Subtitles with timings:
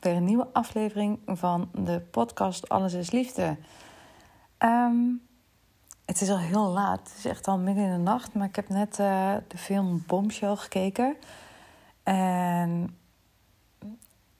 [0.00, 3.56] weer een nieuwe aflevering van de podcast Alles is Liefde.
[4.58, 5.06] Ehm,
[6.04, 6.98] het is al heel laat.
[6.98, 8.34] Het is echt al midden in de nacht.
[8.34, 11.16] Maar ik heb net eh, de film Bombshell gekeken.
[12.02, 12.96] En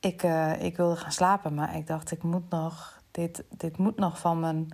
[0.01, 1.55] ik, uh, ik wilde gaan slapen.
[1.55, 2.97] Maar ik dacht, ik moet nog...
[3.11, 4.69] Dit, dit moet nog van mijn,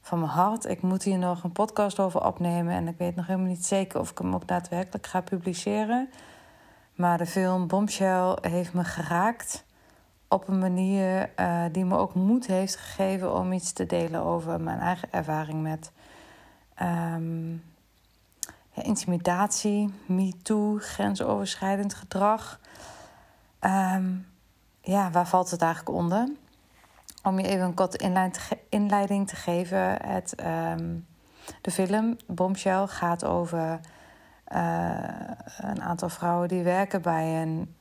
[0.00, 0.64] van mijn hart.
[0.64, 2.74] Ik moet hier nog een podcast over opnemen.
[2.74, 6.10] En ik weet nog helemaal niet zeker of ik hem ook daadwerkelijk ga publiceren.
[6.94, 9.64] Maar de film Bombshell heeft me geraakt
[10.32, 14.60] op een manier uh, die me ook moed heeft gegeven om iets te delen over
[14.60, 15.92] mijn eigen ervaring met
[16.82, 17.62] um,
[18.70, 22.60] ja, intimidatie, me-too, grensoverschrijdend gedrag.
[23.60, 24.26] Um,
[24.80, 26.28] ja, waar valt het eigenlijk onder?
[27.22, 28.26] Om je even een korte
[28.68, 30.06] inleiding te geven.
[30.06, 31.06] Het, um,
[31.60, 33.80] de film Bombshell gaat over
[34.52, 34.98] uh,
[35.58, 37.76] een aantal vrouwen die werken bij een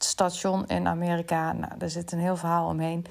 [0.00, 1.52] tv-station in Amerika.
[1.52, 3.06] Nou, er zit een heel verhaal omheen.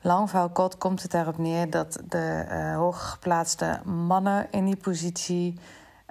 [0.00, 5.58] Lang verhaal kort komt het daarop neer dat de uh, hooggeplaatste mannen in die positie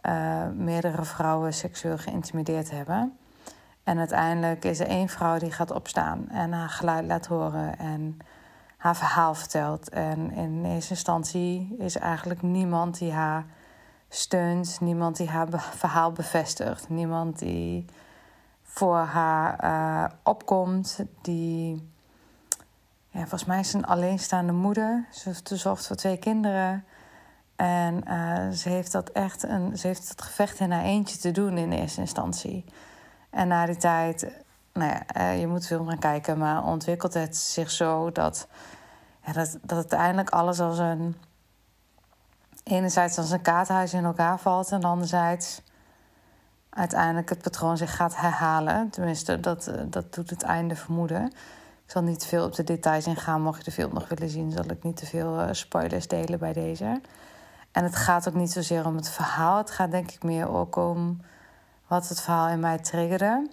[0.05, 3.17] uh, meerdere vrouwen seksueel geïntimideerd hebben.
[3.83, 8.17] En uiteindelijk is er één vrouw die gaat opstaan en haar geluid laat horen en
[8.77, 9.89] haar verhaal vertelt.
[9.89, 13.45] En in eerste instantie is eigenlijk niemand die haar
[14.09, 17.85] steunt, niemand die haar verhaal bevestigt, niemand die
[18.71, 21.89] voor haar uh, opkomt, die
[23.09, 25.05] ja, volgens mij is een alleenstaande moeder.
[25.11, 26.85] Ze, zorgt voor twee kinderen.
[27.55, 31.31] En uh, ze heeft dat echt een, ze heeft het gevecht in haar eentje te
[31.31, 32.65] doen in eerste instantie.
[33.29, 34.31] En na die tijd,
[34.73, 38.47] nou ja, uh, je moet film gaan kijken, maar ontwikkelt het zich zo dat,
[39.33, 41.15] dat, dat uiteindelijk alles als een.
[42.63, 45.61] Enerzijds als een kaarthuis in elkaar valt, en anderzijds
[46.69, 48.89] uiteindelijk het patroon zich gaat herhalen.
[48.89, 51.25] Tenminste, dat, dat doet het einde vermoeden.
[51.85, 53.41] Ik zal niet veel op de details ingaan.
[53.41, 56.39] Mocht je de film nog willen zien, zal ik niet te veel uh, spoilers delen
[56.39, 57.01] bij deze.
[57.71, 59.57] En het gaat ook niet zozeer om het verhaal.
[59.57, 61.21] Het gaat denk ik meer ook om
[61.87, 63.49] wat het verhaal in mij triggerde.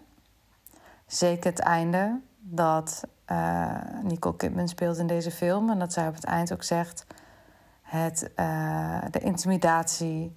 [1.06, 2.20] Zeker het einde.
[2.38, 5.70] Dat uh, Nicole Kidman speelt in deze film.
[5.70, 7.06] En dat zij op het eind ook zegt...
[7.82, 8.30] Het,
[9.10, 10.36] de intimidatie,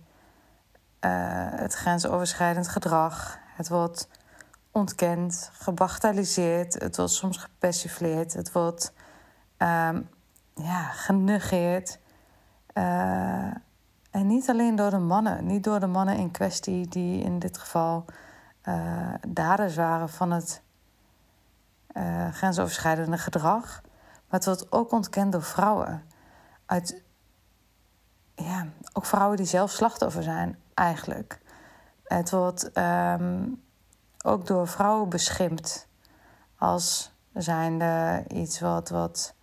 [0.99, 3.37] het grensoverschrijdend gedrag...
[3.55, 4.07] het wordt
[4.71, 6.73] ontkend, gebagatelliseerd.
[6.73, 8.33] Het wordt soms gepersifleerd.
[8.33, 8.93] Het wordt
[9.57, 10.09] um,
[10.55, 11.99] ja, genegeerd.
[12.73, 13.53] Uh,
[14.11, 15.45] en niet alleen door de mannen.
[15.45, 18.05] Niet door de mannen in kwestie die in dit geval
[18.63, 20.61] uh, daders waren van het
[22.31, 23.81] grensoverschrijdende gedrag.
[24.29, 26.03] Maar het wordt ook ontkend door vrouwen.
[26.65, 27.03] Uit,
[28.35, 31.41] ja, ook vrouwen die zelf slachtoffer zijn, eigenlijk.
[32.03, 33.63] Het wordt um,
[34.23, 35.87] ook door vrouwen beschimpt
[36.57, 39.33] als zijnde iets wat, wat,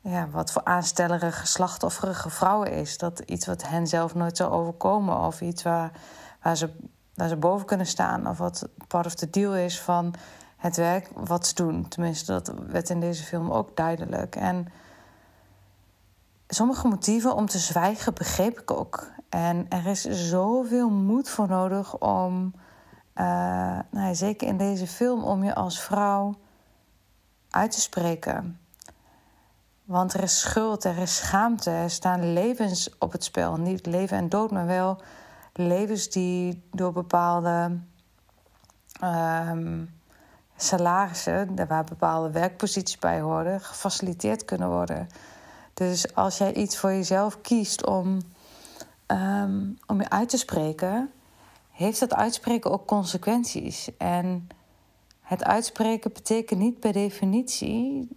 [0.00, 2.98] ja, wat voor aanstellerige, slachtofferige vrouwen is.
[2.98, 5.92] Dat iets wat hen zelf nooit zou overkomen of iets waar,
[6.42, 6.70] waar, ze,
[7.14, 10.14] waar ze boven kunnen staan of wat part of the deal is van
[10.56, 11.88] het werk wat ze doen.
[11.88, 14.36] Tenminste, dat werd in deze film ook duidelijk.
[14.36, 14.66] En
[16.54, 19.10] sommige motieven om te zwijgen begreep ik ook.
[19.28, 22.54] En er is zoveel moed voor nodig om
[23.14, 26.34] uh, nou, zeker in deze film, om je als vrouw
[27.50, 28.60] uit te spreken.
[29.84, 33.56] Want er is schuld, er is schaamte, er staan levens op het spel.
[33.56, 35.00] Niet leven en dood, maar wel
[35.52, 37.78] levens die door bepaalde
[39.04, 39.94] um,
[40.56, 45.08] salarissen, waar bepaalde werkposities bij horen, gefaciliteerd kunnen worden.
[45.74, 48.20] Dus als jij iets voor jezelf kiest om,
[49.06, 51.10] um, om je uit te spreken,
[51.70, 53.88] heeft dat uitspreken ook consequenties.
[53.98, 54.48] En
[55.20, 58.08] het uitspreken betekent niet per definitie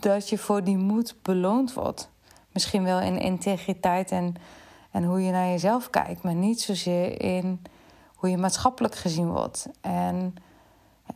[0.00, 2.10] dat je voor die moed beloond wordt.
[2.52, 4.34] Misschien wel in integriteit en,
[4.90, 7.62] en hoe je naar jezelf kijkt, maar niet zozeer in
[8.14, 9.66] hoe je maatschappelijk gezien wordt.
[9.80, 10.34] En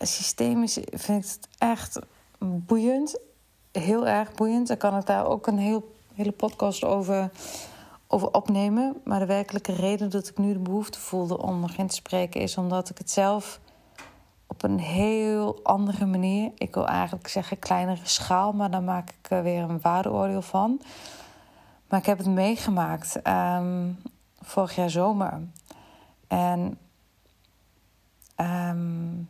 [0.00, 1.98] systemisch vind ik het echt
[2.38, 3.18] boeiend,
[3.78, 4.70] heel erg boeiend.
[4.70, 7.30] Ik kan het daar ook een heel, hele podcast over,
[8.06, 9.00] over opnemen.
[9.04, 12.40] Maar de werkelijke reden dat ik nu de behoefte voelde om nog in te spreken
[12.40, 13.60] is omdat ik het zelf
[14.46, 16.50] op een heel andere manier.
[16.54, 20.80] Ik wil eigenlijk zeggen kleinere schaal, maar dan maak ik er weer een waardeoordeel van.
[21.88, 23.98] Maar ik heb het meegemaakt um,
[24.40, 25.40] vorig jaar zomer.
[26.26, 26.78] En
[28.36, 29.28] um,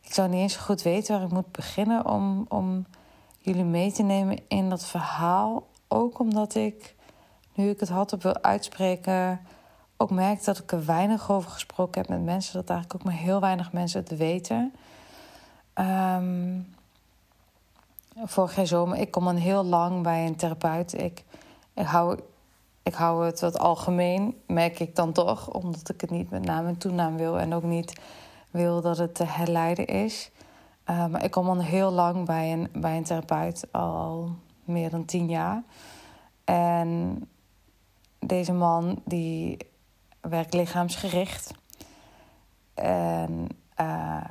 [0.00, 2.86] ik zou niet eens goed weten waar ik moet beginnen om, om
[3.38, 5.66] jullie mee te nemen in dat verhaal.
[5.88, 6.94] Ook omdat ik,
[7.54, 9.40] nu ik het had op wil uitspreken,
[9.96, 12.54] ook merk dat ik er weinig over gesproken heb met mensen.
[12.54, 14.74] Dat eigenlijk ook maar heel weinig mensen het weten.
[15.74, 16.74] Um,
[18.24, 21.02] vorig jaar zomer, ik kom al heel lang bij een therapeut.
[21.02, 21.24] Ik,
[21.74, 22.20] ik, hou,
[22.82, 25.48] ik hou het wat algemeen, merk ik dan toch.
[25.48, 27.38] Omdat ik het niet met naam en toenaam wil.
[27.38, 28.00] En ook niet
[28.56, 30.30] wil dat het te herleiden is.
[30.84, 34.30] Maar ik kom al heel lang bij een, bij een therapeut, al
[34.64, 35.62] meer dan tien jaar.
[36.44, 37.20] En
[38.18, 39.56] deze man die
[40.20, 41.54] werkt lichaamsgericht.
[42.74, 43.48] En
[43.80, 44.24] uh,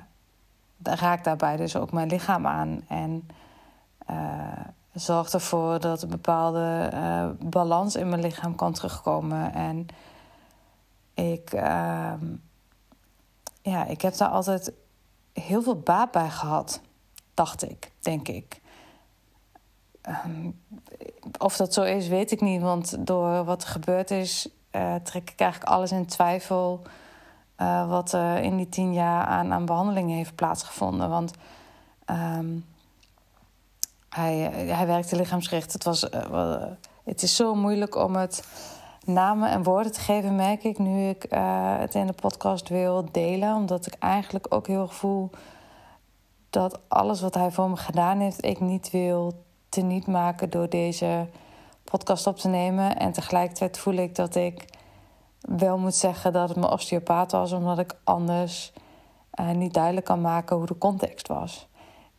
[0.83, 2.81] raakt daarbij dus ook mijn lichaam aan.
[2.87, 3.27] En
[4.09, 4.59] uh,
[4.93, 6.91] zorgt ervoor dat een bepaalde
[7.39, 9.53] balans in mijn lichaam kan terugkomen.
[9.53, 9.87] En
[11.13, 12.13] ik, uh,
[13.71, 14.71] ja, ik heb daar altijd
[15.33, 16.81] heel veel baat bij gehad,
[17.33, 18.61] dacht ik, denk ik.
[20.25, 20.61] Um,
[21.37, 22.61] of dat zo is, weet ik niet.
[22.61, 26.81] Want door wat er gebeurd is, uh, trek ik eigenlijk alles in twijfel.
[27.57, 31.09] Uh, wat er in die tien jaar aan, aan behandelingen heeft plaatsgevonden.
[31.09, 31.31] Want
[32.05, 32.65] um,
[34.09, 35.73] hij, hij werkte lichaamsgericht.
[35.73, 36.63] Het, was, uh,
[37.03, 38.47] het is zo moeilijk om het
[39.07, 43.09] namen en woorden te geven, merk ik nu ik uh, het in de podcast wil
[43.11, 43.55] delen.
[43.55, 45.29] Omdat ik eigenlijk ook heel voel
[46.49, 51.27] dat alles wat hij voor me gedaan heeft, ik niet wil teniet maken door deze
[51.83, 52.97] podcast op te nemen.
[52.97, 54.65] En tegelijkertijd voel ik dat ik
[55.39, 58.73] wel moet zeggen dat het mijn osteopaat was, omdat ik anders
[59.39, 61.67] uh, niet duidelijk kan maken hoe de context was.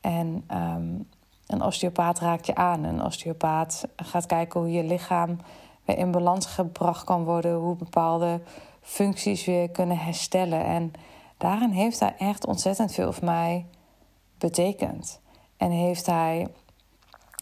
[0.01, 1.09] En um,
[1.47, 2.85] een osteopaat raakt je aan.
[2.85, 5.39] Een osteopaat gaat kijken hoe je lichaam
[5.87, 8.41] weer in balans gebracht kan worden, hoe bepaalde
[8.81, 10.65] functies weer kunnen herstellen.
[10.65, 10.93] En
[11.37, 13.67] daarin heeft hij echt ontzettend veel voor mij
[14.39, 15.21] betekend.
[15.57, 16.49] En heeft hij.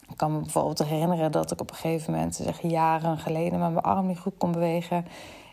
[0.09, 3.81] Ik kan me bijvoorbeeld herinneren dat ik op een gegeven moment, zeg jaren geleden, mijn
[3.81, 5.07] arm niet goed kon bewegen.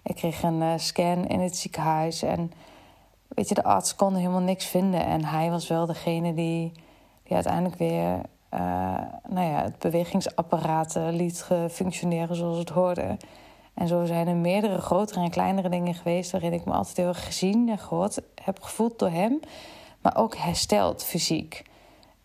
[0.03, 2.51] Ik kreeg een uh, scan in het ziekenhuis en
[3.27, 5.05] weet je, de arts kon helemaal niks vinden.
[5.05, 6.71] En hij was wel degene die,
[7.23, 8.21] die uiteindelijk weer
[8.53, 8.59] uh,
[9.27, 13.17] nou ja, het bewegingsapparaat liet functioneren zoals het hoorde.
[13.73, 17.07] En zo zijn er meerdere grotere en kleinere dingen geweest waarin ik me altijd heel
[17.07, 19.39] erg gezien en gehoord heb gevoeld door hem,
[20.01, 21.63] maar ook hersteld fysiek.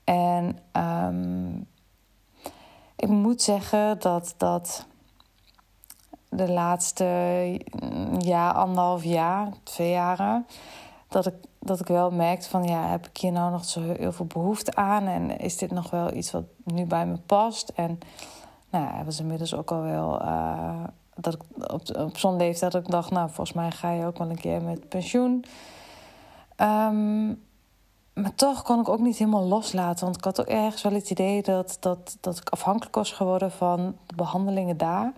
[0.05, 1.67] En um,
[2.97, 4.87] ik moet zeggen dat dat
[6.29, 7.05] de laatste
[8.19, 10.47] jaar, anderhalf jaar, twee jaren,
[11.09, 11.35] dat ik
[11.67, 14.75] dat ik wel merkte van ja, heb ik hier nou nog zo heel veel behoefte
[14.75, 15.07] aan?
[15.07, 17.69] En is dit nog wel iets wat nu bij me past?
[17.69, 17.99] En
[18.71, 21.41] nou was inmiddels ook al wel uh, dat ik
[21.73, 24.41] op, op zo'n leeftijd dat ik dacht, nou, volgens mij ga je ook wel een
[24.41, 25.45] keer met pensioen.
[26.57, 27.45] Um,
[28.15, 30.05] maar toch kon ik ook niet helemaal loslaten.
[30.05, 33.51] Want ik had ook ergens wel het idee dat, dat, dat ik afhankelijk was geworden
[33.51, 35.13] van de behandelingen daar.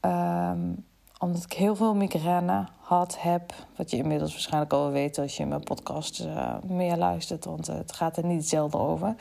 [0.00, 0.84] Um,
[1.20, 3.54] omdat ik heel veel migraine had, heb.
[3.76, 7.44] Wat je inmiddels waarschijnlijk al weet als je mijn podcast uh, meer luistert.
[7.44, 9.14] Want het gaat er niet zelden over.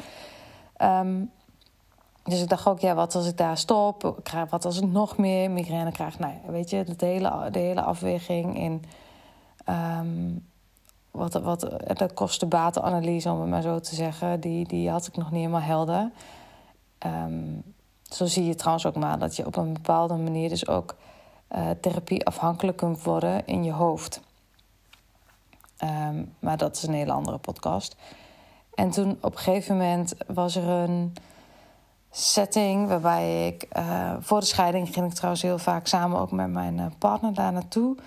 [0.82, 1.32] Um,
[2.24, 4.22] dus ik dacht ook, ja, wat als ik daar stop?
[4.50, 6.20] Wat als ik nog meer migraine krijg?
[6.20, 8.84] Nou weet je, de hele, de hele afweging in...
[10.00, 10.48] Um,
[11.12, 14.39] wat, wat de kosten-batenanalyse, om het maar zo te zeggen...
[14.39, 16.12] die, die had ik nog niet helemaal helder.
[17.06, 17.63] Um,
[18.03, 20.96] zo zie je trouwens ook maar dat je op een bepaalde manier dus ook
[21.56, 24.22] uh, therapie afhankelijk kunt worden in je hoofd.
[25.84, 27.96] Um, maar dat is een hele andere podcast.
[28.74, 31.13] En toen op een gegeven moment was er een
[32.12, 33.68] setting waarbij ik.
[33.77, 37.34] Uh, voor de scheiding ging ik trouwens heel vaak samen ook met mijn uh, partner
[37.34, 37.98] daar naartoe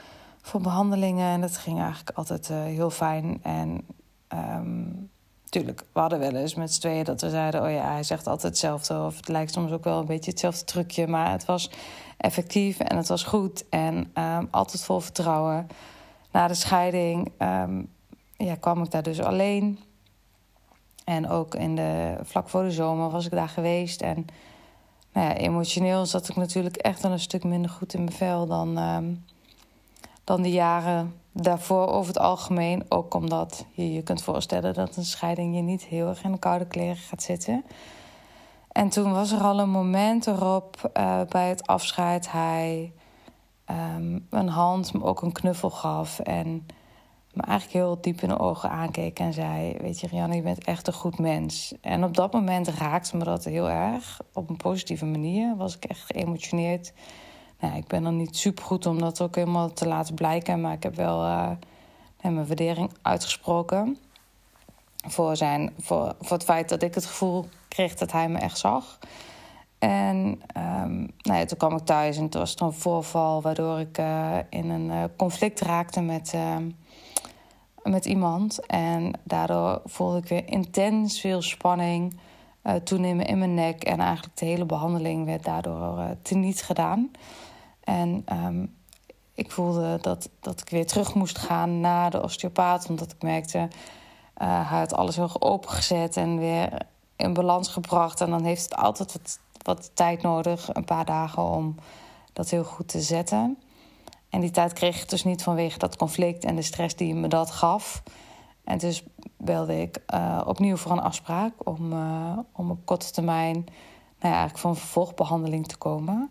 [0.43, 1.33] voor behandelingen.
[1.33, 3.41] En dat ging eigenlijk altijd heel fijn.
[3.43, 3.87] En
[4.29, 5.11] um,
[5.53, 8.27] tuurlijk, we hadden wel eens met z'n tweeën dat we zeiden: Oh ja, hij zegt
[8.27, 9.03] altijd hetzelfde.
[9.03, 11.07] Of het lijkt soms ook wel een beetje hetzelfde trucje.
[11.07, 11.71] Maar het was
[12.17, 13.69] effectief en het was goed.
[13.69, 15.69] En um, altijd vol vertrouwen.
[16.31, 17.89] Na de scheiding um,
[18.37, 19.79] ja, kwam ik daar dus alleen.
[21.05, 24.01] En ook in de, vlak voor de zomer was ik daar geweest.
[24.01, 24.27] En
[25.13, 28.47] nou ja, emotioneel zat ik natuurlijk echt wel een stuk minder goed in mijn vel
[28.47, 29.25] dan, um,
[30.25, 32.85] dan de jaren daarvoor over het algemeen.
[32.89, 36.39] Ook omdat je je kunt voorstellen dat een scheiding je niet heel erg in de
[36.39, 37.65] koude kleren gaat zitten.
[38.73, 42.93] En toen was er al een moment erop uh, bij het afscheid hij
[43.71, 46.19] um, een hand, me ook een knuffel gaf.
[46.19, 46.67] En
[47.33, 50.65] me eigenlijk heel diep in de ogen aankeek en zei: Weet je, Rianne, je bent
[50.65, 51.75] echt een goed mens.
[51.81, 54.21] En op dat moment raakte me dat heel erg.
[54.33, 56.93] Op een positieve manier was ik echt geëmotioneerd.
[57.63, 60.73] Nou, ik ben dan niet super goed om dat ook helemaal te laten blijken, maar
[60.73, 61.51] ik heb wel uh,
[62.23, 63.99] mijn waardering uitgesproken.
[65.09, 68.59] Voor, zijn, voor, voor het feit dat ik het gevoel kreeg dat hij me echt
[68.59, 68.99] zag.
[69.79, 70.17] En
[70.57, 73.99] um, nou ja, toen kwam ik thuis en toen was er een voorval waardoor ik
[73.99, 76.57] uh, in een uh, conflict raakte met, uh,
[77.83, 78.67] met iemand.
[78.67, 82.17] En daardoor voelde ik weer intens veel spanning
[82.85, 83.85] toenemen in mijn nek.
[83.85, 87.11] En eigenlijk de hele behandeling werd daardoor teniet gedaan.
[87.85, 88.77] En um,
[89.35, 93.59] ik voelde dat, dat ik weer terug moest gaan naar de osteopaat, omdat ik merkte,
[93.59, 96.87] uh, hij had alles heel opengezet en weer
[97.17, 98.21] in balans gebracht.
[98.21, 101.75] En dan heeft het altijd wat, wat tijd nodig, een paar dagen, om
[102.33, 103.59] dat heel goed te zetten.
[104.29, 107.29] En die tijd kreeg ik dus niet vanwege dat conflict en de stress die me
[107.29, 108.03] dat gaf.
[108.65, 109.05] En dus
[109.37, 113.55] belde ik uh, opnieuw voor een afspraak om, uh, om op korte termijn
[114.23, 116.31] nou ja, eigenlijk voor een vervolgbehandeling te komen.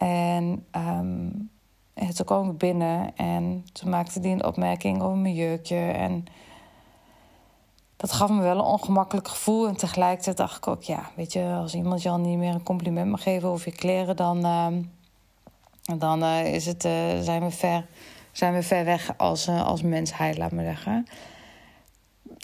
[0.00, 1.50] En um,
[1.94, 5.76] toen kwam ik binnen en toen maakte die een opmerking over mijn jurkje.
[5.76, 6.24] En
[7.96, 9.68] dat gaf me wel een ongemakkelijk gevoel.
[9.68, 12.62] En tegelijkertijd dacht ik ook, ja, weet je, als iemand je al niet meer een
[12.62, 14.66] compliment mag geven over je kleren, dan, uh,
[15.98, 17.86] dan uh, is het, uh, zijn, we ver,
[18.32, 21.06] zijn we ver weg als, als mensheid, laat me zeggen.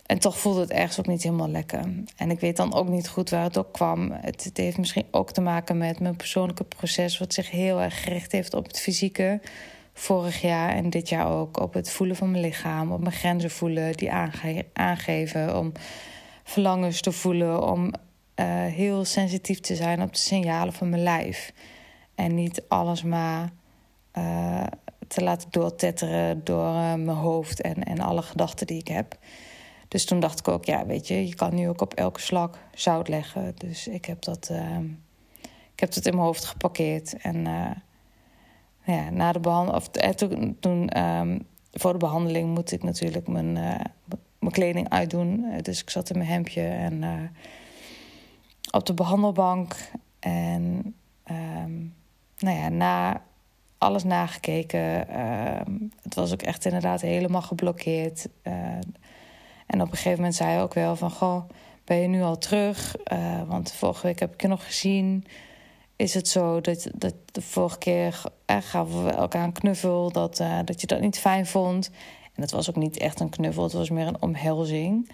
[0.06, 1.80] En toch voelde het ergens ook niet helemaal lekker.
[2.16, 4.10] En ik weet dan ook niet goed waar het ook kwam.
[4.12, 8.32] Het, heeft misschien ook te maken met mijn persoonlijke proces, wat zich heel erg gericht
[8.32, 9.40] heeft op het fysieke.
[9.92, 13.50] Vorig jaar en dit jaar ook op het voelen van mijn lichaam, op mijn grenzen
[13.50, 15.72] voelen, die aange aangeven, om
[16.44, 21.52] verlangens te voelen, om uh, heel sensitief te zijn op de signalen van mijn lijf.
[22.14, 23.50] En niet alles maar
[24.18, 24.66] uh,
[25.08, 29.18] te laten doortetteren door uh, mijn hoofd en, en alle gedachten die ik heb.
[29.88, 32.58] Dus toen dacht ik ook, ja, weet je, je kan nu ook op elke slag
[32.74, 33.54] zout leggen.
[33.56, 34.78] Dus ik heb dat, uh,
[35.72, 37.16] ik heb dat in mijn hoofd geparkeerd.
[37.16, 37.70] En uh,
[38.84, 40.10] ja, na de behandeling, of eh,
[40.60, 43.74] toen, um, voor de behandeling moet ik natuurlijk mijn, uh,
[44.38, 45.44] mijn kleding uitdoen.
[45.62, 47.30] Dus ik zat in mijn hemdje en
[48.70, 49.76] op de behandelbank.
[50.18, 50.94] En
[51.30, 51.94] um,
[52.38, 53.22] nou ja, na
[53.78, 55.08] alles nagekeken.
[55.08, 58.28] Ehm, het was ook echt inderdaad helemaal geblokkeerd.
[59.66, 61.10] En op een gegeven moment zei hij ook wel van...
[61.10, 61.48] Goh,
[61.84, 62.96] ben je nu al terug?
[63.12, 65.24] Uh, want vorige week heb ik je nog gezien.
[65.96, 70.12] Is het zo dat, dat de vorige keer uh, gaven we elkaar een knuffel...
[70.12, 71.90] Dat, uh, dat je dat niet fijn vond?
[72.34, 75.10] En dat was ook niet echt een knuffel, het was meer een omhelzing...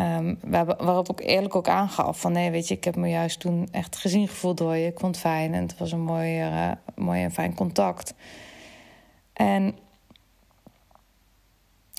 [0.00, 0.38] Um,
[0.78, 3.96] waarop ik eerlijk ook aangaf van nee, weet je, ik heb me juist toen echt
[3.96, 4.86] gezien gevoeld door je.
[4.86, 8.14] Ik vond het fijn en het was een mooi, uh, mooi en fijn contact.
[9.32, 9.76] En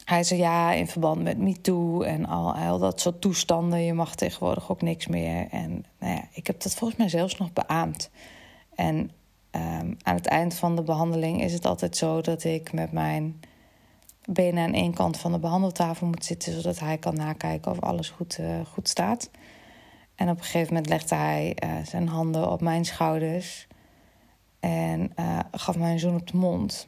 [0.10, 3.84] hij zei ja, in verband met MeToo en al, al dat soort toestanden.
[3.84, 5.48] Je mag tegenwoordig ook niks meer.
[5.52, 8.10] En nou ja, ik heb dat volgens mij zelfs nog beaamd.
[8.76, 8.96] En
[9.52, 13.40] um, aan het eind van de behandeling is het altijd zo dat ik met mijn
[14.26, 18.10] benen aan één kant van de behandeltafel moet zitten, zodat hij kan nakijken of alles
[18.10, 19.30] goed, uh, goed staat.
[20.16, 23.68] En op een gegeven moment legde hij uh, zijn handen op mijn schouders
[24.60, 26.88] en uh, gaf mij een zoen op de mond.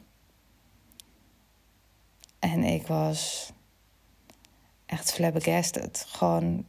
[2.42, 3.52] En ik was
[4.86, 6.04] echt flabbergasted.
[6.08, 6.66] Gewoon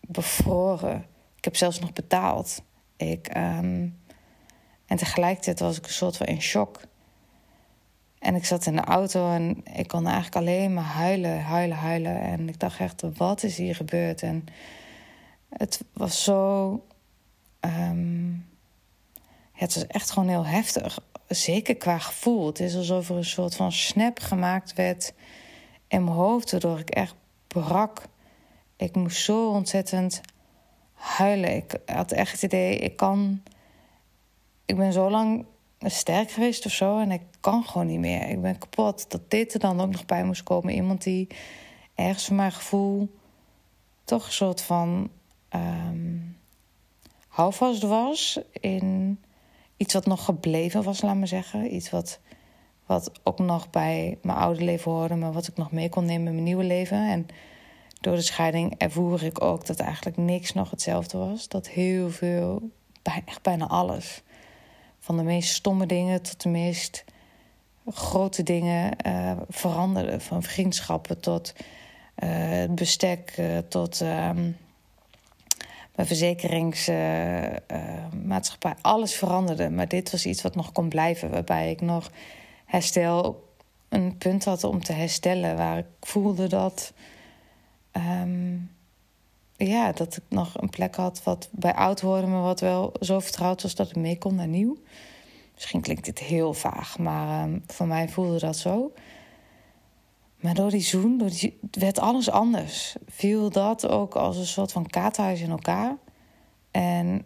[0.00, 1.06] bevroren.
[1.36, 2.62] Ik heb zelfs nog betaald.
[2.96, 4.00] Ik, um...
[4.86, 6.80] En tegelijkertijd was ik een soort van in shock.
[8.18, 12.20] En ik zat in de auto en ik kon eigenlijk alleen maar huilen, huilen, huilen.
[12.20, 14.22] En ik dacht echt, wat is hier gebeurd?
[14.22, 14.44] En
[15.48, 16.70] het was zo...
[17.60, 17.94] Ja,
[19.64, 22.46] het was echt gewoon heel heftig zeker qua gevoel.
[22.46, 25.12] Het is alsof er een soort van snap gemaakt werd
[25.88, 27.14] in mijn hoofd, waardoor ik echt
[27.46, 28.02] brak.
[28.76, 30.20] Ik moest zo ontzettend
[30.92, 31.56] huilen.
[31.56, 33.42] Ik had echt het idee, ik kan.
[34.66, 35.44] Ik ben zo lang
[35.80, 38.28] sterk geweest of zo en ik kan gewoon niet meer.
[38.28, 39.10] Ik ben kapot.
[39.10, 40.74] Dat dit er dan ook nog bij moest komen.
[40.74, 41.28] Iemand die
[41.94, 43.08] ergens van mijn gevoel
[44.04, 45.10] toch een soort van
[45.54, 46.36] um,
[47.28, 49.18] houvast was in
[49.78, 51.74] iets wat nog gebleven was, laat maar zeggen.
[51.74, 52.20] Iets wat,
[52.86, 56.26] wat ook nog bij mijn oude leven hoorde, maar wat ik nog mee kon nemen
[56.26, 57.08] in mijn nieuwe leven.
[57.08, 57.26] En
[58.00, 61.48] door de scheiding ervoer ik ook dat eigenlijk niks nog hetzelfde was.
[61.48, 62.70] Dat heel veel,
[63.02, 64.22] echt bijna alles.
[64.98, 67.04] Van de meest stomme dingen tot de meest
[67.86, 70.20] grote dingen uh, veranderde.
[70.20, 71.54] Van vriendschappen tot
[72.24, 74.50] uh, bestek, uh, tot ehm,
[75.98, 78.74] mijn verzekeringsmaatschappij.
[78.80, 79.70] alles veranderde.
[79.70, 81.30] Maar dit was iets wat nog kon blijven.
[81.30, 82.10] Waarbij ik nog
[82.64, 83.48] herstel,
[83.88, 85.56] een punt had om te herstellen.
[85.56, 86.92] Waar ik voelde dat
[87.98, 88.56] Ehm,
[89.56, 93.20] ja, dat ik nog een plek had wat bij oud worden, maar wat wel zo
[93.20, 94.76] vertrouwd was dat het mee kon naar nieuw.
[95.54, 98.92] Misschien klinkt dit heel vaag, maar um, voor mij voelde dat zo.
[100.40, 101.30] Maar door die zoen
[101.70, 102.96] werd alles anders.
[103.06, 105.96] Viel dat ook als een soort van kaarthuis in elkaar.
[106.70, 107.24] En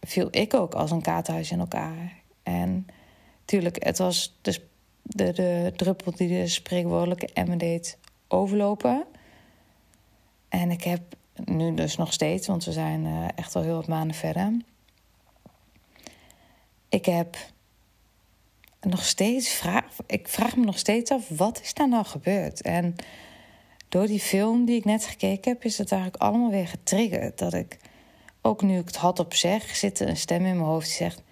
[0.00, 2.22] viel ik ook als een kaarthuis in elkaar.
[2.42, 2.86] En
[3.44, 4.60] tuurlijk, het was dus
[5.02, 9.04] de, de druppel die de spreekwoordelijke emmer deed overlopen.
[10.48, 11.00] En ik heb
[11.44, 14.56] nu dus nog steeds, want we zijn uh, echt al heel wat maanden verder.
[16.88, 17.36] Ik heb
[18.84, 22.62] nog steeds vraag, ik vraag me nog steeds af wat is daar nou gebeurd?
[22.62, 22.94] En
[23.88, 27.38] door die film die ik net gekeken heb, is het eigenlijk allemaal weer getriggerd.
[27.38, 27.78] Dat ik,
[28.42, 30.96] ook nu ik het had op zeg, zit er een stem in mijn hoofd die
[30.96, 31.22] zegt: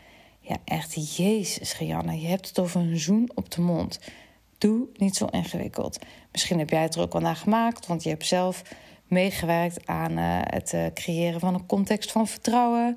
[0.41, 4.01] Ja, echt, Jezus, Rianne, je hebt het over een zoen op de mond.
[4.59, 5.99] Doe niet zo ingewikkeld.
[6.33, 8.63] Misschien heb jij het er ook wel naar gemaakt, want je hebt zelf
[9.07, 12.97] meegewerkt aan uh, het uh, creëren van een context van vertrouwen.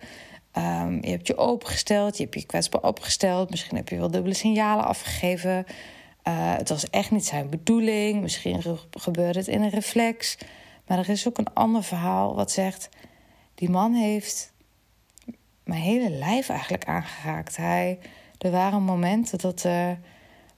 [0.58, 3.50] Um, je hebt je opengesteld, je hebt je kwetsbaar opgesteld.
[3.50, 5.66] Misschien heb je wel dubbele signalen afgegeven.
[6.28, 8.22] Uh, het was echt niet zijn bedoeling.
[8.22, 10.38] Misschien gebeurde het in een reflex.
[10.88, 12.90] Maar er is ook een ander verhaal wat zegt:
[13.56, 14.54] die man heeft
[15.64, 17.56] mijn hele lijf eigenlijk aangeraakt.
[17.56, 18.00] Hij,
[18.38, 19.62] er waren momenten dat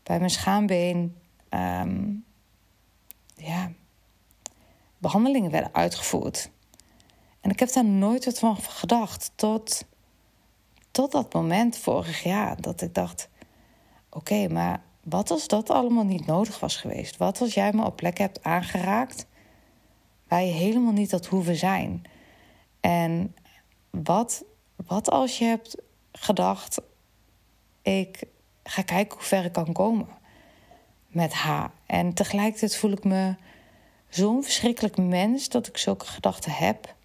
[0.04, 1.16] bij mijn schaambeen.
[1.50, 2.26] Um,
[3.36, 3.72] ja,
[4.98, 6.50] behandelingen werden uitgevoerd.
[7.42, 9.32] En ik heb daar nooit wat van gedacht.
[9.36, 9.86] Tot,
[10.98, 12.62] tot dat moment vorig jaar.
[12.62, 13.30] Dat ik dacht:
[14.10, 17.18] oké, maar wat als dat allemaal niet nodig was geweest?
[17.18, 19.26] Wat als jij me op plekken hebt aangeraakt
[20.28, 22.04] waar je helemaal niet had hoeven zijn?
[22.80, 23.36] En
[23.90, 24.44] wat,
[24.76, 25.76] wat als je hebt
[26.12, 26.82] gedacht:
[27.82, 28.24] ik
[28.64, 30.08] ga kijken hoe ver ik kan komen
[31.08, 31.72] met haar?
[31.86, 33.36] En tegelijkertijd voel ik me
[34.10, 36.96] zo'n verschrikkelijk mens dat ik zulke gedachten heb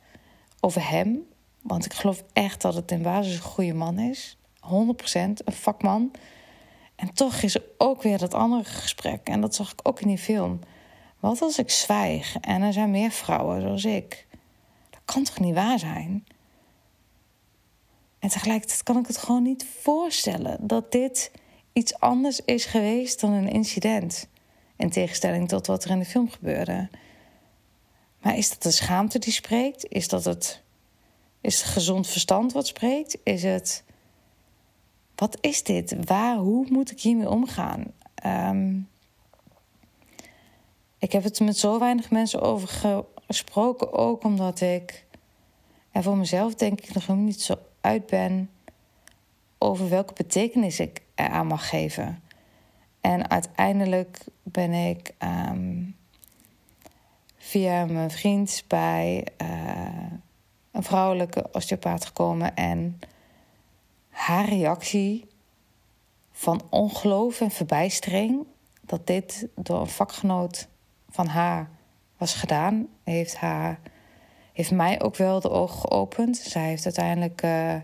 [0.61, 1.31] over hem.
[1.63, 4.37] Want ik geloof echt dat het in basis een goede man is.
[4.57, 6.11] 100% een vakman.
[6.97, 9.29] En toch is er ook weer dat andere gesprek.
[9.29, 10.61] En dat zag ik ook in die film.
[11.21, 14.27] Wat als ik zwijg en er zijn meer vrouwen zoals ik?
[14.91, 16.25] Dat kan toch niet waar zijn?
[18.19, 21.31] En tegelijkertijd kan ik het gewoon niet voorstellen dat dit
[21.73, 24.29] iets anders is geweest dan een incident.
[24.77, 26.89] In tegenstelling tot wat er in de film gebeurde.
[28.21, 29.87] Maar is dat de schaamte die spreekt?
[29.89, 30.63] Is dat het,
[31.43, 33.19] is het gezond verstand wat spreekt?
[33.23, 33.85] Is het.
[35.15, 36.05] Wat is dit?
[36.05, 37.85] Waar, hoe moet ik hiermee omgaan?
[38.15, 38.79] Ehm,
[40.99, 42.69] ik heb het met zo weinig mensen over
[43.27, 45.05] gesproken, ook omdat ik
[45.91, 48.51] er voor mezelf denk ik nog helemaal niet zo uit ben
[49.59, 52.23] over welke betekenis ik eraan mag geven.
[53.01, 55.83] En uiteindelijk ben ik ehm,
[57.37, 60.13] via mijn vriend bij uh,
[60.73, 62.55] een vrouwelijke osteopaat gekomen.
[62.55, 63.01] En
[64.11, 65.29] haar reactie
[66.33, 68.47] van ongeloof en verbijstering
[68.81, 70.69] dat dit door een vakgenoot
[71.11, 71.71] van haar
[72.17, 73.81] was gedaan, heeft, haar,
[74.53, 76.37] heeft mij ook wel de ogen geopend.
[76.37, 77.43] Zij heeft uiteindelijk.
[77.43, 77.75] Uh,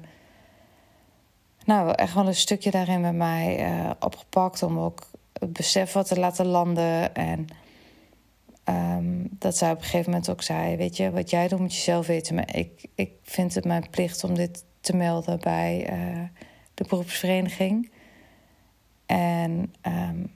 [1.65, 6.07] nou, echt wel een stukje daarin met mij uh, opgepakt om ook het besef wat
[6.07, 7.15] te laten landen.
[7.15, 7.49] En
[8.69, 11.75] um, dat zij op een gegeven moment ook zei: Weet je, wat jij doet moet
[11.75, 12.35] je zelf weten.
[12.35, 16.23] Maar ik, ik vind het mijn plicht om dit te melden bij uh,
[16.75, 17.91] de beroepsvereniging.
[19.07, 20.33] En um,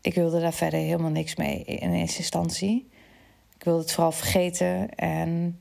[0.00, 2.88] ik wilde daar verder helemaal niks mee in eerste instantie.
[3.54, 5.60] Ik wilde het vooral vergeten en,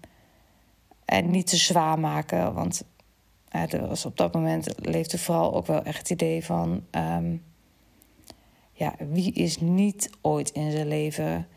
[1.06, 2.54] en niet te zwaar maken.
[2.54, 2.84] Want
[3.50, 6.86] er was op dat moment leefde vooral ook wel echt het idee van.
[6.92, 7.44] Um,
[8.72, 11.48] ja, wie is niet ooit in zijn leven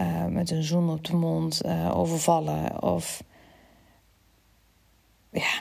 [0.00, 2.82] uh, met een zoen op de mond uh, overvallen?
[2.82, 3.22] Of
[5.30, 5.60] ja,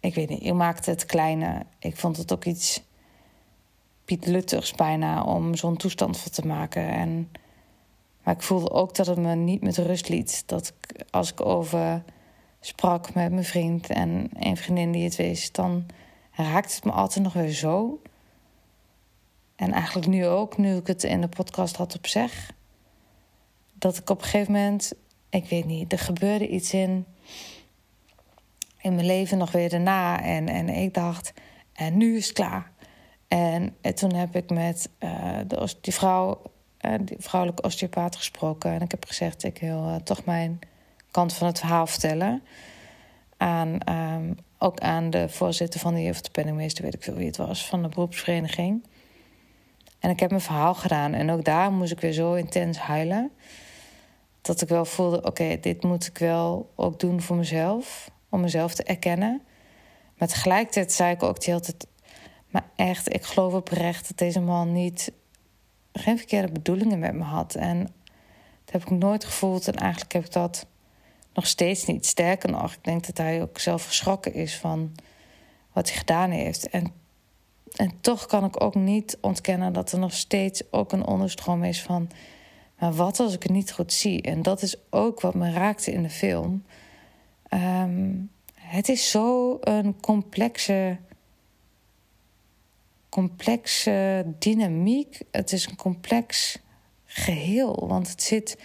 [0.00, 0.42] ik weet niet.
[0.42, 1.62] Ik maakte het kleiner.
[1.78, 2.82] Ik vond het ook iets
[4.04, 6.88] Piet bijna om zo'n toestand van te maken.
[6.88, 7.30] En
[8.22, 10.42] Maar ik voelde ook dat het me niet met rust liet.
[10.46, 12.04] Dat ik, als ik over
[12.60, 15.86] sprak met mijn vriend en een vriendin die het wist, dan
[16.32, 18.00] raakte het me altijd nog weer zo.
[19.56, 22.52] En eigenlijk nu ook, nu ik het in de podcast had op zeg.
[23.80, 24.92] Dat ik op een gegeven moment,
[25.30, 27.06] ik weet niet, er gebeurde iets in,
[28.80, 30.22] in mijn leven nog weer daarna.
[30.22, 31.32] En, en ik dacht,
[31.72, 32.70] en nu is het klaar.
[33.28, 36.42] En, en toen heb ik met uh, de, die vrouw,
[36.80, 38.72] uh, die vrouwelijke osteopaat gesproken.
[38.72, 40.58] En ik heb gezegd, ik wil uh, toch mijn
[41.10, 42.42] kant van het verhaal vertellen.
[43.36, 47.26] Aan, um, ook aan de voorzitter van de of de penningmeester, weet ik veel wie
[47.26, 48.86] het was, van de beroepsvereniging.
[49.98, 51.14] En ik heb mijn verhaal gedaan.
[51.14, 53.30] En ook daar moest ik weer zo intens huilen.
[54.40, 58.10] Dat ik wel voelde, oké, dit moet ik wel ook doen voor mezelf.
[58.28, 59.42] Om mezelf te erkennen.
[60.18, 61.86] Maar tegelijkertijd zei ik ook die hele tijd...
[62.48, 65.12] Maar echt, ik geloof oprecht dat deze man niet...
[65.92, 67.54] geen verkeerde bedoelingen met me had.
[67.54, 67.78] En
[68.64, 69.68] dat heb ik nooit gevoeld.
[69.68, 70.66] En eigenlijk heb ik dat
[71.34, 72.06] nog steeds niet.
[72.06, 74.92] Sterker nog, ik denk dat hij ook zelf geschrokken is van
[75.72, 76.68] wat hij gedaan heeft.
[76.68, 76.92] En,
[77.76, 81.82] en toch kan ik ook niet ontkennen dat er nog steeds ook een onderstroom is
[81.82, 82.10] van.
[82.80, 84.22] Maar wat als ik het niet goed zie?
[84.22, 86.64] En dat is ook wat me raakte in de film.
[87.54, 90.98] Um, het is zo een complexe,
[93.08, 95.20] complexe dynamiek.
[95.30, 96.58] Het is een complex
[97.04, 97.86] geheel.
[97.88, 98.58] Want het zit.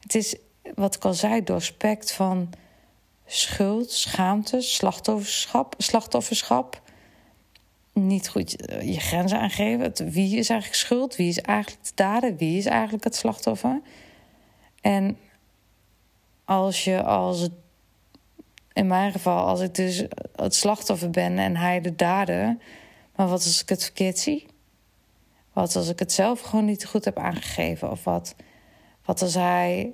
[0.00, 0.36] Het is
[0.74, 2.50] wat ik al zei, doorspekt van
[3.26, 6.82] schuld, schaamte, slachtofferschap, slachtofferschap.
[7.92, 8.50] Niet goed
[8.82, 10.10] je grenzen aangeven.
[10.10, 11.16] Wie is eigenlijk schuld?
[11.16, 12.36] Wie is eigenlijk de dader?
[12.36, 13.80] Wie is eigenlijk het slachtoffer?
[14.80, 15.18] En
[16.44, 17.48] als je als
[18.72, 20.04] in mijn geval, als ik dus
[20.36, 22.56] het slachtoffer ben en hij de dader,
[23.16, 24.46] maar wat als ik het verkeerd zie?
[25.52, 27.90] Wat als ik het zelf gewoon niet goed heb aangegeven?
[27.90, 28.34] Of wat,
[29.04, 29.92] wat als hij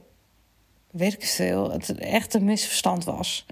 [0.97, 3.47] weet ik veel, het echt een misverstand was.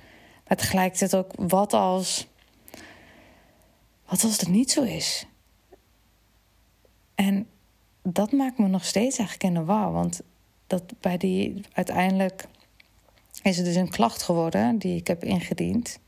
[0.49, 2.27] Maar tegelijkertijd ook, wat als,
[4.07, 5.27] wat als het niet zo is?
[7.15, 7.47] En
[8.03, 9.93] dat maakt me nog steeds eigenlijk in de war.
[9.93, 10.21] Want
[10.67, 12.47] dat bij die, uiteindelijk
[13.43, 15.99] is het dus een klacht geworden die ik heb ingediend.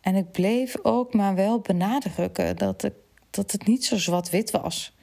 [0.00, 2.94] En ik bleef ook maar wel benadrukken dat, ik,
[3.30, 4.96] dat het niet zo zwart-wit was.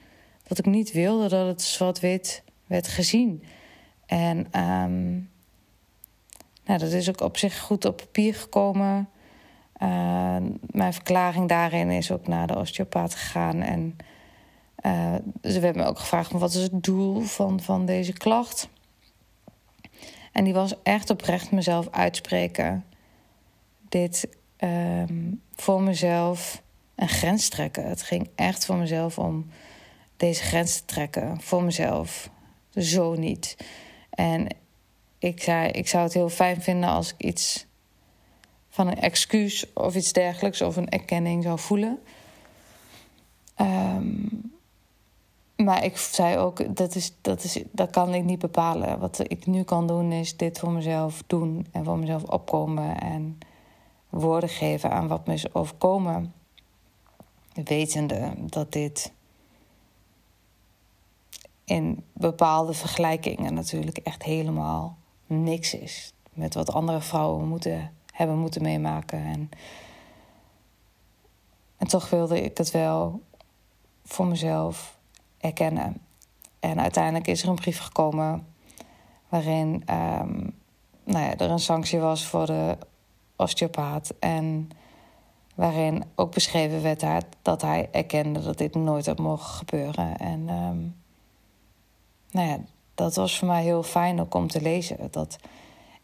[0.44, 3.44] Dat ik niet wilde dat het zwart-wit werd gezien.
[4.06, 5.30] En um,
[6.66, 9.10] nou, dat is ook op zich goed op papier gekomen.
[9.84, 10.38] Uh,
[10.72, 13.62] mijn verklaring daarin is ook naar de osteopaat gegaan.
[13.62, 13.98] En
[14.86, 18.70] uh, ze hebben me ook gevraagd: wat is het doel van, van deze klacht?
[20.32, 22.86] En die was echt oprecht mezelf uitspreken.
[23.90, 26.62] Dit um, voor mezelf
[26.96, 27.90] een grens trekken.
[27.90, 29.50] Het ging echt voor mezelf om
[30.18, 31.42] deze grens te trekken.
[31.42, 32.30] Voor mezelf.
[32.76, 33.58] Zo niet.
[34.10, 34.48] En
[35.20, 37.66] ik zei, ik zou het heel fijn vinden als ik iets
[38.74, 42.00] van een excuus of iets dergelijks of een erkenning zou voelen.
[43.62, 44.52] Um,
[45.56, 49.00] maar ik zei ook, dat, is, dat, is, dat kan ik niet bepalen.
[49.00, 53.38] Wat ik nu kan doen is dit voor mezelf doen en voor mezelf opkomen en
[54.10, 56.34] woorden geven aan wat me is overkomen.
[57.64, 59.12] Wetende dat dit
[61.64, 66.14] in bepaalde vergelijkingen natuurlijk echt helemaal niks is.
[66.34, 69.20] Met wat andere vrouwen moeten, hebben moeten meemaken.
[69.20, 69.50] En,
[71.78, 73.22] en toch wilde ik het wel
[74.06, 74.98] voor mezelf
[75.38, 75.98] erkennen.
[76.60, 78.48] En uiteindelijk is er een brief gekomen
[79.30, 80.56] waarin um,
[81.04, 82.78] nou ja, er een sanctie was voor de
[83.36, 84.14] osteopaat.
[84.20, 84.70] En
[85.56, 87.06] waarin ook beschreven werd
[87.42, 90.18] dat hij erkende dat dit nooit had mogen gebeuren.
[90.18, 90.96] En um,
[92.32, 92.58] nou ja,
[92.96, 94.98] dat was voor mij heel fijn ook om te lezen.
[95.12, 95.38] Dat,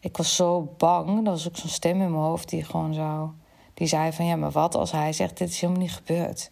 [0.00, 3.30] ik was zo bang, er was ook zo'n stem in mijn hoofd die gewoon zou...
[3.74, 6.50] Die zei van, ja, maar wat als hij zegt, dit is helemaal niet gebeurd.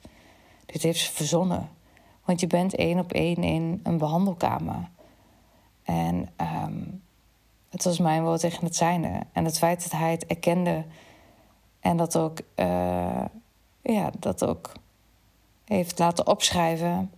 [0.66, 1.68] Dit heeft ze verzonnen.
[2.24, 4.88] Want je bent één op één in een behandelkamer.
[5.82, 6.28] En
[6.64, 7.02] um,
[7.68, 9.20] het was mijn woord tegen het zijne.
[9.32, 10.84] En het feit dat hij het erkende
[11.80, 13.24] en dat ook, uh,
[13.82, 14.72] ja, dat ook
[15.64, 17.10] heeft laten opschrijven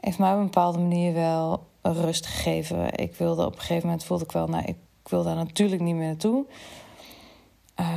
[0.00, 2.94] heeft mij op een bepaalde manier wel rust gegeven.
[2.94, 4.76] Ik wilde op een gegeven moment voelde ik wel, nou, ik
[5.08, 6.46] wil daar natuurlijk niet meer naartoe.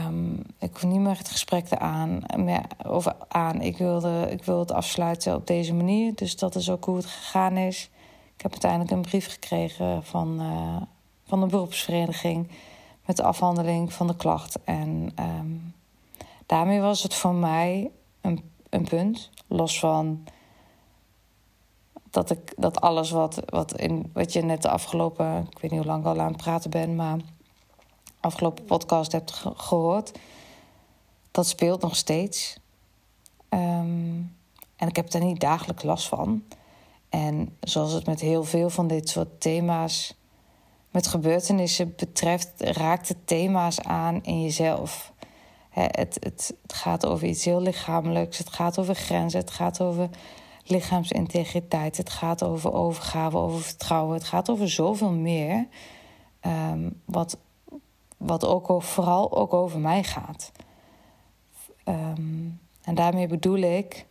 [0.07, 3.61] Um, ik hoef niet meer het gesprek aan, meer over aan.
[3.61, 6.15] Ik wilde, ik wilde het afsluiten op deze manier.
[6.15, 7.89] Dus dat is ook hoe het gegaan is.
[8.35, 10.81] Ik heb uiteindelijk een brief gekregen van, uh,
[11.27, 12.47] van de beroepsvereniging
[13.05, 14.59] met de afhandeling van de klacht.
[14.63, 15.73] En um,
[16.45, 20.23] daarmee was het voor mij een, een punt, los van
[22.11, 25.79] dat, ik, dat alles wat, wat, in, wat je net de afgelopen, ik weet niet
[25.79, 27.17] hoe lang ik al aan het praten ben, maar
[28.19, 30.11] afgelopen podcast hebt gehoord,
[31.31, 32.59] dat speelt nog steeds.
[33.49, 34.19] Ehm,
[34.75, 36.43] en ik heb daar niet dagelijks last van.
[37.09, 40.15] En zoals het met heel veel van dit soort thema's,
[40.89, 45.13] met gebeurtenissen betreft, raakt het thema's aan in jezelf.
[45.69, 50.09] het, het, het gaat over iets heel lichamelijks, het gaat over grenzen, het gaat over
[50.65, 55.67] lichaamsintegriteit, het gaat over overgave, over vertrouwen, het gaat over zoveel meer.
[56.39, 57.37] Ehm, wat,
[58.17, 60.51] wat ook vooral ook over mij gaat.
[61.83, 62.47] Ehm,
[62.81, 64.05] en daarmee bedoel ik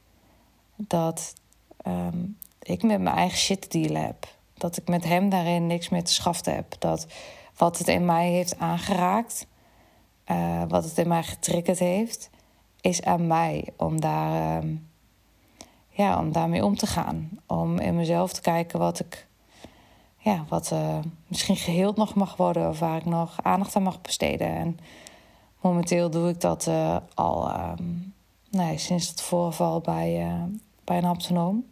[0.76, 1.34] dat
[1.76, 2.18] ehm,
[2.62, 4.36] ik met mijn eigen shit te dealen heb.
[4.54, 6.76] Dat ik met hem daarin niks meer te schaften heb.
[6.78, 7.06] Dat
[7.56, 9.46] wat het in mij heeft aangeraakt,
[10.26, 12.30] uh, wat het in mij getriggerd heeft,
[12.80, 14.62] is aan mij om daar.
[16.00, 17.30] Ja, om daarmee om te gaan.
[17.46, 19.26] Om in mezelf te kijken wat ik,
[20.18, 24.00] ja, wat uh, misschien geheeld nog mag worden of waar ik nog aandacht aan mag
[24.00, 24.48] besteden.
[24.48, 24.78] En
[25.60, 28.14] momenteel doe ik dat uh, al um,
[28.50, 30.42] nee, sinds het voorval bij, uh,
[30.84, 31.66] bij een haptonoom.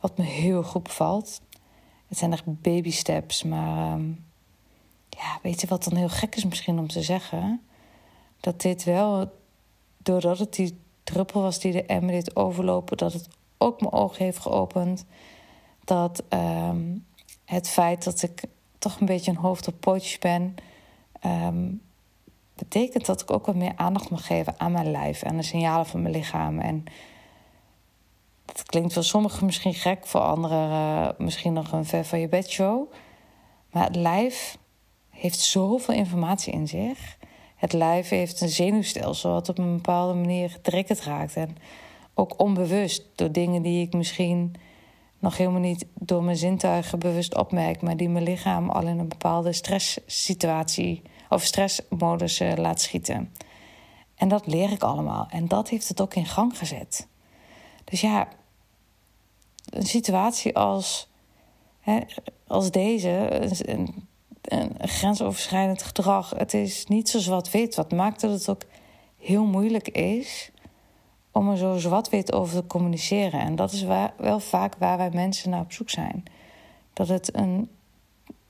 [0.00, 1.40] Wat me heel goed bevalt.
[2.08, 4.24] Het zijn echt baby steps, maar um,
[5.08, 7.62] ja, weet je wat dan heel gek is misschien om te zeggen?
[8.40, 9.32] Dat dit wel,
[9.96, 10.80] doordat het die
[11.12, 15.04] druppel was die de emmer dit overlopen, dat het ook mijn ogen heeft geopend.
[15.84, 17.06] Dat um,
[17.44, 18.42] het feit dat ik
[18.78, 20.54] toch een beetje een hoofd op pootjes ben,
[21.26, 21.82] um,
[22.54, 25.86] betekent dat ik ook wat meer aandacht mag geven aan mijn lijf en de signalen
[25.86, 26.58] van mijn lichaam.
[26.58, 26.84] En
[28.44, 32.28] dat klinkt voor sommigen misschien gek, voor anderen uh, misschien nog een ver van je
[32.28, 32.92] bedshow.
[33.70, 34.58] Maar het lijf
[35.10, 37.16] heeft zoveel informatie in zich
[37.62, 41.36] het lijf heeft een zenuwstelsel wat op een bepaalde manier getriggerd raakt.
[41.36, 41.56] En
[42.14, 44.54] ook onbewust door dingen die ik misschien
[45.18, 49.08] nog helemaal niet door mijn zintuigen bewust opmerk, maar die mijn lichaam al in een
[49.08, 53.34] bepaalde stresssituatie of stressmodus uh, laat schieten.
[54.14, 55.26] En dat leer ik allemaal.
[55.30, 57.08] En dat heeft het ook in gang gezet.
[57.84, 58.28] Dus ja,
[59.64, 61.08] een situatie als,
[61.80, 62.00] hè,
[62.46, 63.40] als deze,
[64.52, 66.30] een grensoverschrijdend gedrag.
[66.30, 67.74] Het is niet zo zwart-wit.
[67.74, 68.62] Wat maakt dat het ook
[69.18, 70.50] heel moeilijk is
[71.30, 73.40] om er zo zwart-wit over te communiceren.
[73.40, 76.22] En dat is waar, wel vaak waar wij mensen naar op zoek zijn.
[76.92, 77.70] Dat het een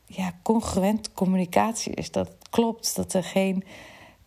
[0.06, 2.10] ja, congruent communicatie is.
[2.10, 2.96] Dat het klopt.
[2.96, 3.64] Dat er geen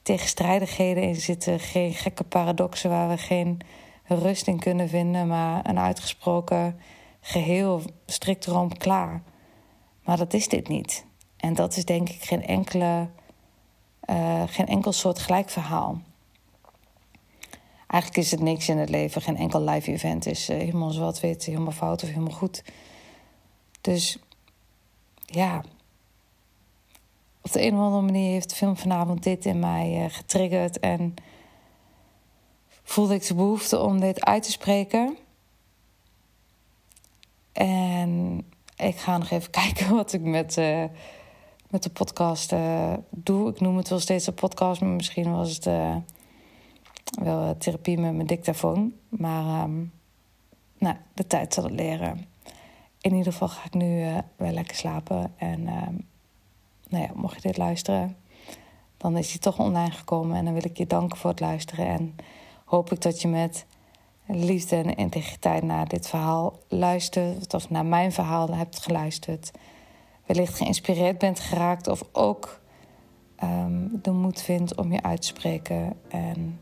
[0.02, 1.60] tegenstrijdigheden in zitten.
[1.60, 3.60] Geen gekke paradoxen waar we geen
[4.06, 5.28] rust in kunnen vinden.
[5.28, 6.80] Maar een uitgesproken
[7.22, 9.22] geheel strikt erom klaar.
[10.04, 11.06] Maar dat is dit niet.
[11.46, 13.08] En dat is denk ik geen, enkele,
[14.10, 16.02] uh, geen enkel soort gelijk verhaal.
[17.88, 19.22] Eigenlijk is het niks in het leven.
[19.22, 22.64] Geen enkel live event is uh, helemaal zwart-wit, helemaal fout of helemaal goed.
[23.82, 24.18] Dus
[25.26, 25.64] ja,
[27.42, 30.80] op de een of andere manier heeft de film vanavond dit in mij uh, getriggerd.
[30.80, 31.14] En
[32.84, 35.18] voelde ik de behoefte om dit uit te spreken.
[37.52, 38.44] En
[38.76, 40.58] ik ga nog even kijken wat ik met
[41.70, 43.50] met de podcast uh, doe.
[43.50, 45.96] Ik noem het wel steeds een podcast, maar misschien was het uh,
[47.22, 48.94] wel therapie met mijn dictafoon.
[49.10, 49.92] Maar um,
[50.78, 52.26] nou, de tijd zal het leren.
[53.02, 55.34] In ieder geval ga ik nu wel lekker slapen.
[55.38, 56.08] En um,
[56.90, 58.18] nou ja, mocht je dit luisteren,
[58.98, 60.38] dan is hij toch online gekomen.
[60.38, 61.88] En dan wil ik je danken voor het luisteren.
[61.88, 62.16] En
[62.66, 63.66] hoop ik dat je met
[64.26, 67.54] liefde en integriteit naar dit verhaal luistert.
[67.54, 69.52] Of naar mijn verhaal hebt geluisterd
[70.26, 72.60] wellicht geïnspireerd bent geraakt of ook
[73.44, 75.94] um, de moed vindt om je uit te spreken.
[76.08, 76.60] En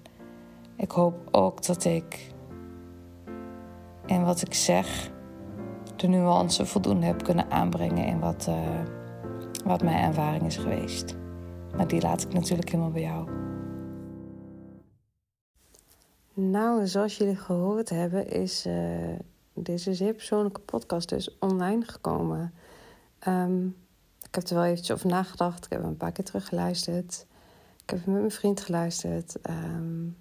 [0.75, 2.31] ik hoop ook dat ik
[4.05, 5.11] in wat ik zeg
[5.95, 8.55] de nuance voldoende heb kunnen aanbrengen in wat, uh,
[9.65, 11.15] wat mijn ervaring is geweest.
[11.75, 13.29] Maar die laat ik natuurlijk helemaal bij jou.
[16.33, 18.73] Nou, zoals jullie gehoord hebben, is uh,
[19.53, 22.53] deze zeer persoonlijke podcast dus online gekomen.
[23.27, 23.75] Um,
[24.21, 25.65] ik heb er wel eventjes over nagedacht.
[25.65, 27.25] Ik heb hem een paar keer teruggeluisterd.
[27.83, 29.35] Ik heb hem met mijn vriend geluisterd.
[29.49, 30.17] Um,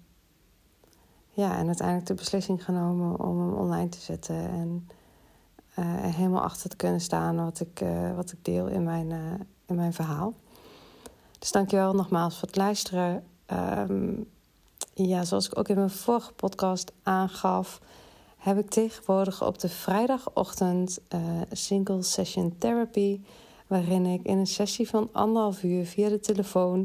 [1.29, 4.35] ja, en uiteindelijk de beslissing genomen om hem online te zetten.
[4.35, 4.87] En
[5.79, 5.85] uh,
[6.15, 9.33] helemaal achter te kunnen staan wat ik, uh, wat ik deel in mijn, uh,
[9.65, 10.33] in mijn verhaal.
[11.39, 13.23] Dus dankjewel nogmaals voor het luisteren.
[13.89, 14.29] Um,
[14.93, 17.81] ja, zoals ik ook in mijn vorige podcast aangaf
[18.43, 23.19] heb ik tegenwoordig op de vrijdagochtend uh, single session therapy.
[23.67, 26.79] Waarin ik in een sessie van anderhalf uur via de telefoon,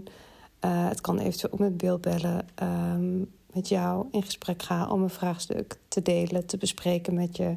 [0.64, 5.10] uh, het kan eventueel ook met beeldbellen, um, met jou in gesprek ga om een
[5.10, 7.56] vraagstuk te delen, te bespreken met je.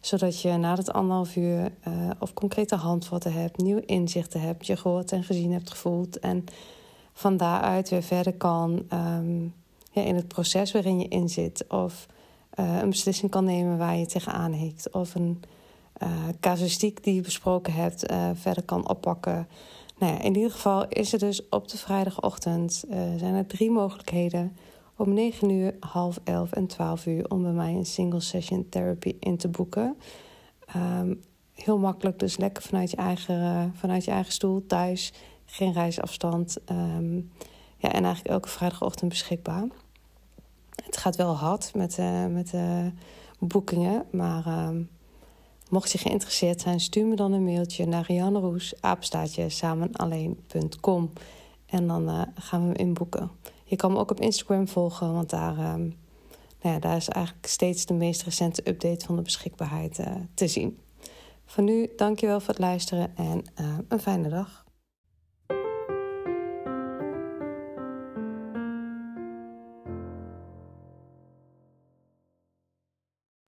[0.00, 4.76] Zodat je na dat anderhalf uur uh, of concrete handvatten hebt, nieuwe inzichten hebt, je
[4.76, 6.18] gehoord en gezien hebt gevoeld.
[6.18, 6.44] En
[7.12, 8.86] van daaruit weer verder kan
[9.90, 11.64] ja, in het proces waarin je in zit.
[11.68, 12.06] Of
[12.60, 14.92] uh, een beslissing kan nemen waar je tegenaan hikt.
[14.92, 15.42] Of een
[16.02, 16.08] uh,
[16.40, 19.48] casuïstiek die je besproken hebt uh, verder kan oppakken.
[19.98, 22.84] Nou ja, in ieder geval is er dus op de vrijdagochtend
[23.16, 24.56] zijn er drie mogelijkheden
[24.96, 29.16] om 9 uur, half 11 en 12 uur om bij mij een single session therapy
[29.20, 29.96] in te boeken.
[30.76, 31.20] Um,
[31.54, 35.12] heel makkelijk, dus lekker vanuit je eigen, vanuit je eigen stoel thuis.
[35.44, 36.56] Geen reisafstand.
[36.70, 37.30] Um,
[37.76, 39.66] ja, en eigenlijk elke vrijdagochtend beschikbaar.
[40.84, 42.86] Het gaat wel hard met, uh, met uh,
[43.38, 44.90] boekingen, maar um,
[45.68, 48.74] mocht je geïnteresseerd zijn, stuur me dan een mailtje naar Rianne Roes,
[49.46, 51.12] samenalleen.com.
[51.66, 53.30] En dan uh, gaan we hem inboeken.
[53.64, 55.96] Je kan me ook op Instagram volgen, want daar, um,
[56.62, 60.00] nou ja, daar is eigenlijk steeds de meest recente update van de beschikbaarheid
[60.34, 60.78] te zien.
[61.46, 63.44] Voor nu, dankjewel voor het luisteren en
[63.88, 64.66] een fijne dag.